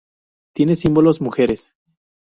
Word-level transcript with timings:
Tiene 0.55 0.75
símbolos 0.75 1.21
mujeres. 1.21 1.75